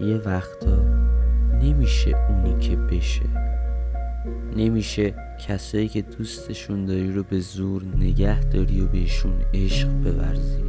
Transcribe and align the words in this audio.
یه 0.00 0.16
وقتا 0.16 0.76
نمیشه 1.62 2.16
اونی 2.28 2.58
که 2.58 2.76
بشه. 2.76 3.22
نمیشه 4.56 5.14
کسایی 5.48 5.88
که 5.88 6.02
دوستشون 6.02 6.84
داری 6.84 7.12
رو 7.12 7.22
به 7.22 7.40
زور 7.40 7.82
نگه 7.96 8.40
داری 8.40 8.80
و 8.80 8.86
بهشون 8.86 9.34
عشق 9.54 9.88
بورزی 9.88 10.64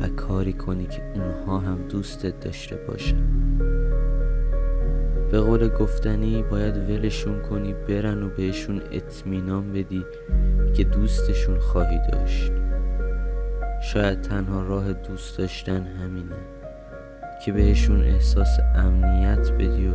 و 0.00 0.08
کاری 0.08 0.52
کنی 0.52 0.86
که 0.86 1.02
اونها 1.14 1.58
هم 1.58 1.88
دوستت 1.88 2.40
داشته 2.40 2.76
باشن. 2.76 3.28
به 5.30 5.40
قول 5.40 5.68
گفتنی 5.68 6.42
باید 6.42 6.76
ولشون 6.76 7.42
کنی 7.42 7.74
برن 7.88 8.22
و 8.22 8.28
بهشون 8.28 8.82
اطمینان 8.92 9.72
بدی 9.72 10.04
که 10.74 10.84
دوستشون 10.84 11.58
خواهی 11.58 11.98
داشت. 12.12 12.52
شاید 13.82 14.20
تنها 14.20 14.62
راه 14.62 14.92
دوست 14.92 15.38
داشتن 15.38 15.82
همینه. 15.82 16.57
که 17.44 17.52
بهشون 17.52 18.02
احساس 18.02 18.58
امنیت 18.74 19.52
بدی 19.52 19.88
و 19.88 19.94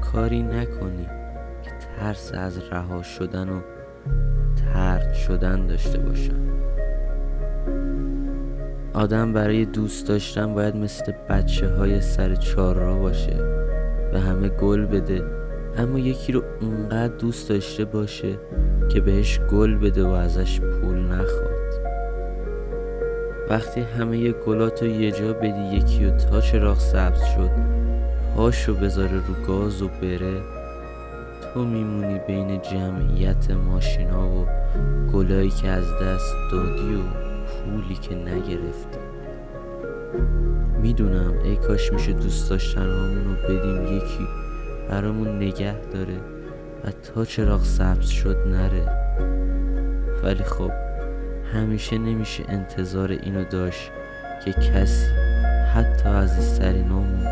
کاری 0.00 0.42
نکنی 0.42 1.06
که 1.62 1.70
ترس 1.98 2.32
از 2.34 2.58
رها 2.58 3.02
شدن 3.02 3.48
و 3.48 3.60
ترد 4.72 5.12
شدن 5.12 5.66
داشته 5.66 5.98
باشن. 5.98 6.50
آدم 8.94 9.32
برای 9.32 9.64
دوست 9.64 10.08
داشتن 10.08 10.54
باید 10.54 10.76
مثل 10.76 11.12
بچه 11.28 11.68
های 11.68 12.00
سر 12.00 12.34
چار 12.34 12.76
را 12.76 12.98
باشه 12.98 13.36
و 14.12 14.20
همه 14.20 14.48
گل 14.48 14.86
بده 14.86 15.24
اما 15.76 15.98
یکی 15.98 16.32
رو 16.32 16.42
اونقدر 16.60 17.16
دوست 17.16 17.48
داشته 17.48 17.84
باشه 17.84 18.38
که 18.88 19.00
بهش 19.00 19.40
گل 19.40 19.74
بده 19.74 20.04
و 20.04 20.08
ازش 20.08 20.60
پول 20.60 20.98
نخواد. 20.98 21.59
وقتی 23.50 23.80
همه 23.80 24.32
گلات 24.32 24.82
رو 24.82 24.88
یه 24.88 25.12
جا 25.12 25.32
بدی 25.32 25.76
یکی 25.76 26.04
و 26.04 26.10
تا 26.10 26.40
چراغ 26.40 26.78
سبز 26.78 27.20
شد. 27.22 27.50
پاشو 28.36 28.74
بذاره 28.74 29.16
رو 29.28 29.46
گاز 29.46 29.82
و 29.82 29.88
بره. 29.88 30.40
تو 31.42 31.64
میمونی 31.64 32.20
بین 32.26 32.62
جمعیت 32.62 33.50
ماشینا 33.50 34.28
و 34.28 34.46
گلایی 35.12 35.50
که 35.50 35.68
از 35.68 35.84
دست 35.84 36.34
دادی 36.52 36.94
و 36.94 37.02
پولی 37.46 37.94
که 37.94 38.14
نگرفتی. 38.14 38.98
می‌دونم 40.82 41.34
ای 41.44 41.56
کاش 41.56 41.92
میشه 41.92 42.12
دوست 42.12 42.50
داشتن 42.50 42.86
رو 42.86 43.34
بدیم 43.48 43.96
یکی 43.96 44.26
برامون 44.88 45.36
نگه 45.36 45.80
داره 45.92 46.16
و 46.84 46.90
تا 46.90 47.24
چراغ 47.24 47.62
سبز 47.62 48.08
شد 48.08 48.36
نره. 48.46 48.88
ولی 50.22 50.44
خب 50.44 50.70
همیشه 51.54 51.98
نمیشه 51.98 52.44
انتظار 52.48 53.10
اینو 53.10 53.44
داشت 53.44 53.90
که 54.44 54.52
کسی 54.52 55.06
حتی 55.74 56.08
عزیزترینامون 56.08 57.26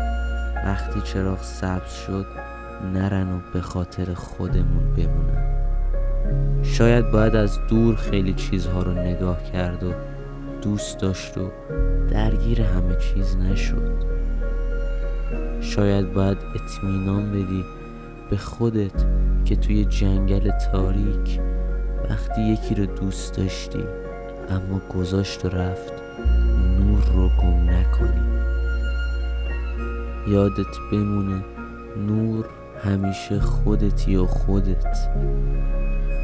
وقتی 0.65 1.01
چراغ 1.01 1.41
سبز 1.41 1.91
شد 1.91 2.25
نرن 2.93 3.31
و 3.31 3.39
به 3.53 3.61
خاطر 3.61 4.13
خودمون 4.13 4.93
بمونن. 4.97 5.49
شاید 6.63 7.11
باید 7.11 7.35
از 7.35 7.59
دور 7.69 7.95
خیلی 7.95 8.33
چیزها 8.33 8.83
رو 8.83 8.93
نگاه 8.93 9.43
کرد 9.43 9.83
و 9.83 9.93
دوست 10.61 10.99
داشت 10.99 11.37
و 11.37 11.49
درگیر 12.09 12.61
همه 12.61 12.95
چیز 12.95 13.37
نشد. 13.37 14.03
شاید 15.61 16.13
باید 16.13 16.37
اطمینان 16.55 17.31
بدی 17.31 17.65
به 18.29 18.37
خودت 18.37 19.05
که 19.45 19.55
توی 19.55 19.85
جنگل 19.85 20.51
تاریک 20.71 21.39
وقتی 22.09 22.41
یکی 22.41 22.75
رو 22.75 22.85
دوست 22.85 23.37
داشتی 23.37 23.83
اما 24.49 24.81
گذاشت 24.89 25.45
و 25.45 25.49
رفت. 25.49 25.93
نور 26.79 27.03
رو 27.13 27.29
گم 27.41 27.69
نکنی. 27.69 28.29
یادت 30.27 30.75
بمونه 30.91 31.43
نور 32.07 32.45
همیشه 32.83 33.39
خودتی 33.39 34.15
و 34.15 34.25
خودت. 34.25 34.85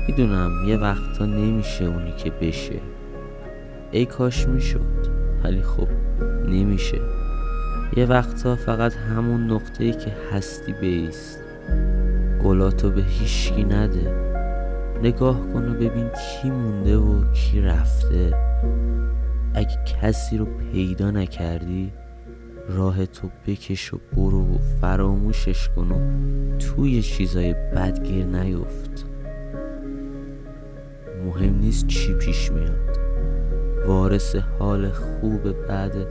می‌دونم 0.07 0.51
یه 0.67 0.77
وقتا 0.77 1.25
نمیشه 1.25 1.85
اونی 1.85 2.11
که 2.11 2.29
بشه. 2.29 2.79
ای 3.91 4.05
کاش 4.05 4.47
می‌شد 4.47 5.07
ولی 5.43 5.61
خب 5.61 5.87
نمیشه. 6.47 7.01
یه 7.97 8.05
وقتا 8.05 8.55
فقط 8.55 8.93
همون 8.93 9.51
نقطه 9.51 9.83
ای 9.83 9.91
که 9.91 10.11
هستی 10.31 10.73
بیست. 10.81 11.39
گلاتو 12.43 12.89
به 12.89 13.01
هیشکی 13.01 13.63
نده. 13.63 14.35
نگاه 15.03 15.39
کن 15.53 15.71
و 15.71 15.73
ببین 15.73 16.09
کی 16.09 16.49
مونده 16.49 16.97
و 16.97 17.31
کی 17.31 17.61
رفته. 17.61 18.33
اگه 19.53 19.77
کسی 19.85 20.37
رو 20.37 20.45
پیدا 20.45 21.11
نکردی 21.11 21.91
راه 22.69 23.05
تو 23.05 23.29
بکش 23.47 23.93
و 23.93 23.99
برو 24.13 24.55
و 24.55 24.57
فراموشش 24.81 25.69
کن 25.69 25.91
و 25.91 25.99
توی 26.57 27.01
چیزای 27.01 27.53
بدگیر 27.53 28.25
نیفت. 28.25 29.05
مهم 31.25 31.59
نیست 31.59 31.87
چی 31.87 32.13
پیش 32.13 32.51
میاد. 32.51 32.97
وارث 33.87 34.35
حال 34.35 34.91
خوب 34.91 35.51
بعد 35.67 36.07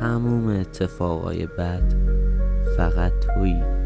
تموم 0.00 0.46
اتفاقای 0.48 1.46
بد 1.46 1.94
فقط 2.76 3.12
تویی. 3.20 3.77